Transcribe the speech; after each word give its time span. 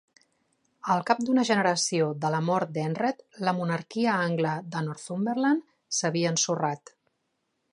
Al 0.93 1.01
cap 1.09 1.19
d'una 1.25 1.43
generació 1.49 2.07
de 2.23 2.31
la 2.35 2.39
mort 2.47 2.71
d'Eanred, 2.77 3.21
la 3.49 3.53
monarquia 3.59 4.17
angla 4.29 4.55
de 4.77 4.83
Northumberland 4.87 5.63
s'havia 5.99 6.33
ensorrat. 6.37 6.95